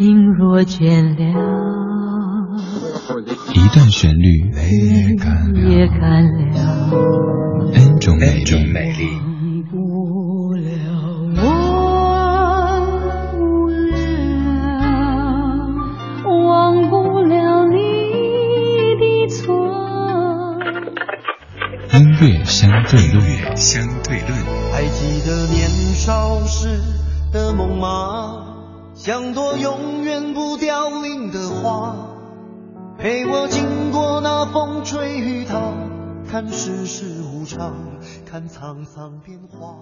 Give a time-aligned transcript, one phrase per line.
[0.00, 1.20] 心若倦了，
[3.52, 4.50] 一段旋律
[5.68, 6.40] 也干了
[7.74, 8.42] ，N 种美
[8.92, 9.04] 丽。
[21.92, 24.30] 音乐相对论，相对论。
[24.72, 26.80] 还记得年少时
[27.30, 28.49] 的梦吗？
[29.02, 31.96] 像朵永远不凋零的花，
[32.98, 35.72] 陪我经过那风吹雨打，
[36.30, 37.74] 看世事无常，
[38.26, 39.74] 看沧桑变化。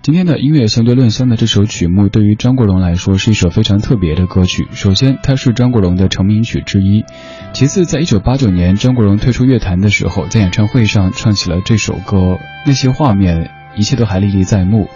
[0.00, 4.66] 今天的音乐相对论香的这首曲目，对于张国荣来说是一首非常特别的歌曲。
[4.70, 7.02] 首先，它是张国荣的成名曲之一；
[7.52, 14.88] 其次，在一九八九年张国荣退出乐坛的时候，在演唱会上唱起了这首歌，那些画面，一切都还历历在目。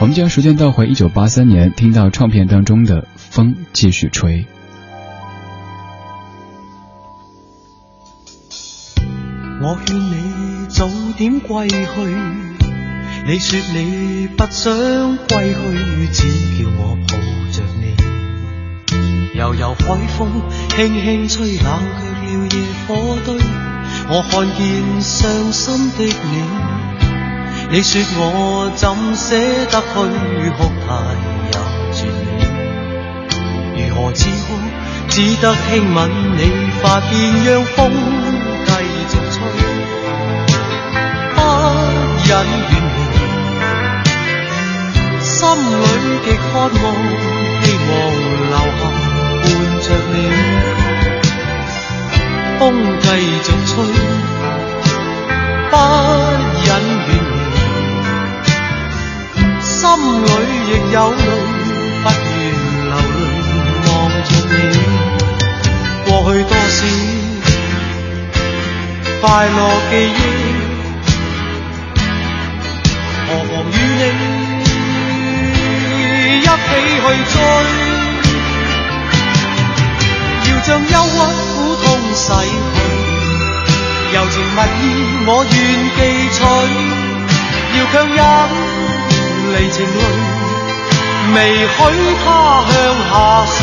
[0.00, 4.42] 我们将时间倒回一九八三年，听到唱片当中的《风继续吹》。
[9.62, 11.76] 我劝你早点归去。
[13.26, 16.28] 你说你不想归去，只
[16.62, 17.16] 叫我抱
[17.50, 19.38] 着你。
[19.38, 21.80] 悠悠海风轻轻吹，冷
[22.20, 23.38] 却了野火堆。
[24.10, 26.12] 我看见伤心的你，
[27.70, 29.36] 你说我怎舍
[29.70, 29.84] 得去
[30.56, 30.88] 哭太
[31.50, 31.52] 也
[31.92, 32.08] 绝美。
[33.76, 34.46] 如何止哭？
[35.08, 35.98] 只得轻吻
[36.36, 36.40] 你
[36.82, 37.12] 发边，
[37.44, 37.76] 让风
[38.64, 38.70] 继
[39.08, 39.36] 续吹，
[41.34, 41.38] 不
[42.26, 42.32] 忍远
[42.68, 42.72] 离。
[45.22, 45.32] 心
[45.80, 45.84] 里
[46.24, 46.66] 极渴望，
[47.62, 47.92] 希望
[48.50, 48.80] 留下
[49.42, 49.44] 伴
[49.82, 50.14] 着你。
[52.58, 52.62] 风
[53.00, 53.04] 继
[53.42, 53.72] 续吹，
[55.70, 55.72] 不
[60.04, 61.18] 里亦有泪，
[62.02, 62.32] 不愿
[62.84, 63.18] 流泪
[63.86, 63.88] 望
[64.24, 64.52] 着你。
[66.06, 66.78] 过去多少
[69.20, 69.58] 快乐
[69.90, 70.20] 记忆，
[73.26, 74.02] 何妨与你。
[76.36, 76.48] 一起
[77.02, 77.36] 去追，
[80.46, 81.16] 要将忧郁
[81.54, 82.76] 苦痛洗去，
[84.12, 84.82] 柔情蜜意
[85.26, 85.52] 我愿
[85.96, 85.98] 记
[86.36, 86.38] 取，
[87.76, 88.18] 要强忍
[89.56, 90.02] 离情泪，
[91.34, 91.72] 未许
[92.24, 92.26] 他
[92.68, 92.74] 向
[93.08, 93.12] 下
[93.46, 93.56] 垂，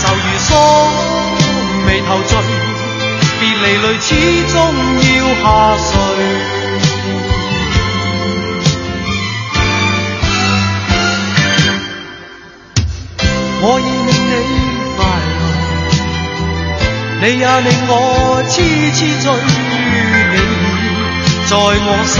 [0.00, 0.48] 愁如锁
[1.86, 2.32] 眉头聚，
[3.40, 4.08] 别离泪始
[4.52, 4.56] 终
[4.96, 5.08] 要
[5.42, 5.44] 下
[5.76, 5.90] 垂。
[13.62, 14.32] 我已令你
[14.96, 14.98] 快
[15.36, 15.42] 乐，
[17.20, 17.92] 你也令我
[18.48, 18.52] 痴
[18.94, 19.24] 痴醉。
[20.32, 20.34] 你
[21.46, 22.16] 在我心，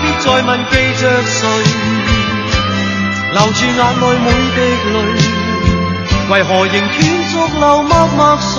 [0.00, 1.48] 必再问记着谁，
[3.32, 4.58] 留住眼内每滴
[4.92, 4.96] 泪，
[6.30, 8.56] 为何仍断续流默默睡？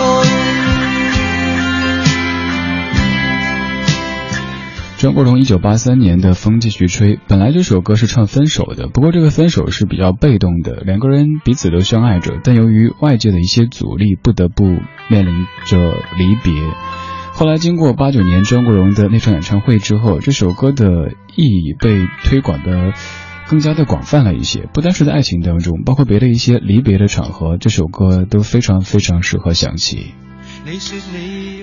[4.98, 14.66] 张国荣一九八三年的《风继续吹》，本来这首歌是唱分手的，不过这个分手是比较被动的，两个人彼此都相爱着，但由于外界的一些阻力，不得不
[15.08, 15.78] 面临着
[16.18, 16.52] 离别。
[17.40, 22.92] 后来经过八九年张国荣的那场演唱会之后，这首歌的意义被推广的
[23.48, 30.08] 更加的广泛了一些，不单是在爱情当中，包括别的一些离别的场合，这首歌都非常非常适合响起。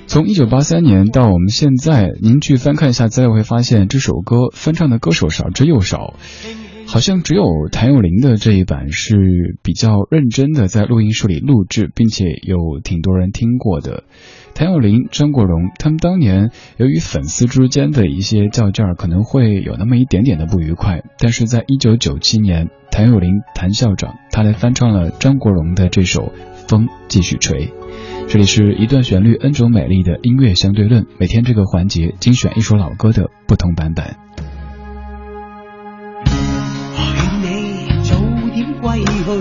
[0.07, 6.15] 从一九八三年到我们现在，您去翻看一下资料，会发现这首歌翻唱的歌手少之又少，
[6.87, 14.05] 好像只有谭咏麟的这一版是比较认真的在录音室里录制，并且有挺多人听过的。
[14.55, 26.23] 谭咏麟、张国荣他们当年由于粉丝之间的一些较劲儿，可能会有那么一点点的不愉快，但是在一九九七年，谭咏麟谭校长他来翻唱了张国荣的这首
[26.69, 27.67] 《风继续吹》。
[28.29, 31.07] 这里是一段旋律，N 种美丽的音乐相对论。
[31.19, 34.26] 每天这个环节精选一首老歌的不同版本。
[39.05, 39.37] 去，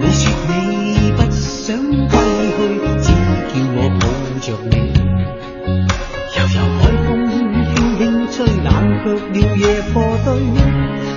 [0.00, 1.76] 你说你不想
[2.08, 2.14] 归
[2.54, 2.58] 去，
[3.00, 3.06] 只
[3.48, 4.02] 叫我抱
[4.40, 4.74] 着你。
[6.34, 8.00] 悠悠海风轻轻
[8.30, 8.68] 吹，冷
[9.02, 9.60] 却了夜
[9.92, 9.94] 火
[10.24, 10.26] 堆。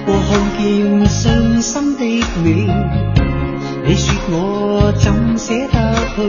[0.07, 0.62] 我看见
[1.06, 2.00] 伤心的
[2.44, 2.45] 你。
[3.83, 4.33] 你说我
[4.94, 5.03] 怎
[5.38, 5.75] 舍得
[6.15, 6.19] 去？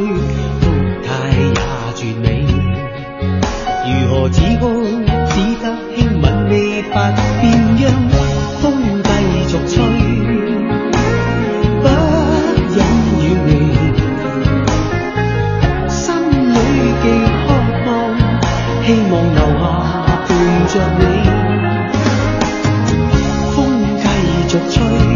[24.52, 24.60] 着你。
[24.60, 25.11] 风继续吹。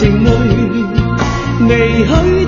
[0.00, 0.30] 情泪，
[1.68, 2.39] 未许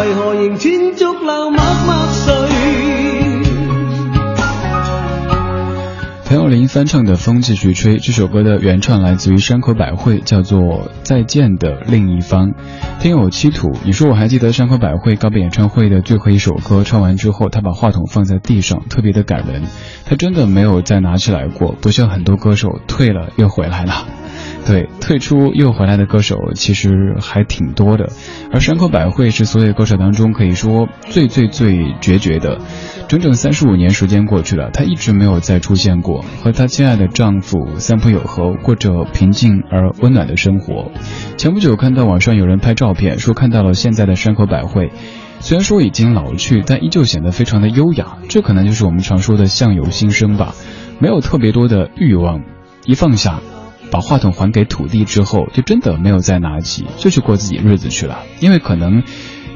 [0.00, 1.12] 为何仍断续流
[1.50, 2.32] 默默睡？
[6.24, 10.58] 谭咏麟翻唱的《风继续吹》这首歌的原唱来自于山口百惠，叫做
[11.02, 12.52] 《再见的另一方》。
[13.00, 19.64] 听友七土，你说我还记得山口百惠告别演唱会的最后一首歌，唱完之后，他把话筒放在地上，特别的感人。
[20.06, 24.06] 他真的没有再拿起来过，不像很多歌手退了又回来了。
[24.66, 28.10] 对，退出又回来的歌手其实还挺多的，
[28.52, 32.58] 而山口百惠是所有歌手当中可以说最最最决绝的。
[33.08, 40.92] 整整三十五年时间过去了，她一直没有再出现过，和她亲爱的丈夫三浦友和过着平静而温暖的生活。
[41.36, 44.92] 前不久看到网上有人拍照片，说看到了现在的山口百惠，
[45.40, 48.18] 虽然说已经老去，但依旧显得非常的优雅。
[48.28, 50.54] 这可能就是我们常说的相由心生吧，
[51.00, 52.42] 没有特别多的欲望，
[52.84, 53.40] 一放下。
[53.90, 58.24] 把话筒还给土地之后，就真的没有再拿起，就去过自己日子去了。
[58.40, 59.02] 因为可能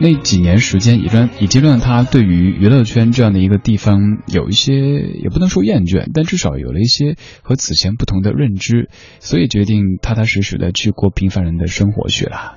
[0.01, 8.89] 那几年时间已让已经让他对于娱乐圈这样的一个地方有一些，也不能说厌倦，但至少有了一些和此前不同的认知，
[9.21, 12.57] 所以决定踏踏实实的去过平凡人的生活去了。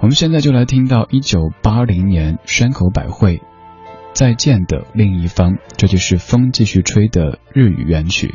[0.00, 3.40] 我们现在就来听到一九八零年山口百惠
[4.12, 8.34] 再见的另一方，这就是风继续吹的日语原曲。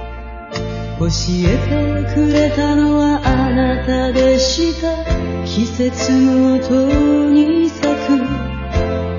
[1.01, 1.57] 教え
[2.05, 5.03] てくれたのはあなたでした。
[5.45, 6.85] 季節の音
[7.31, 8.21] に咲く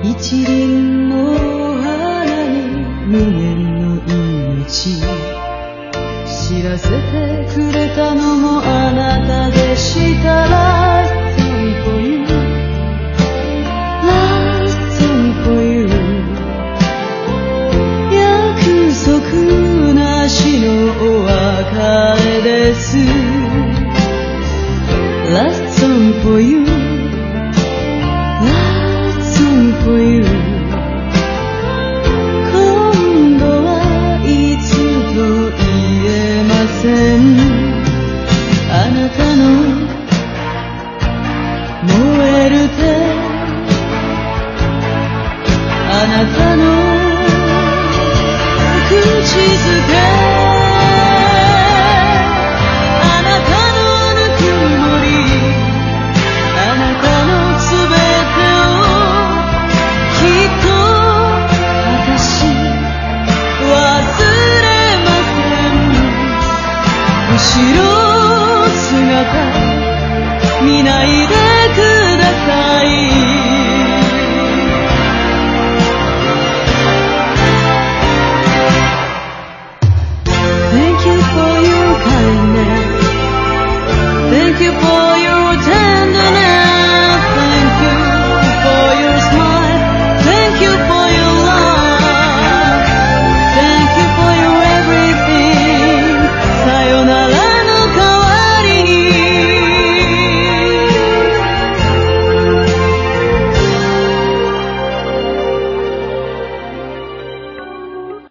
[0.01, 1.35] 一輪の
[1.81, 4.01] 花に無念の
[4.63, 5.01] 命。
[6.25, 11.02] 知らせてくれたのもあなたでした。
[22.73, 23.12] Jesus.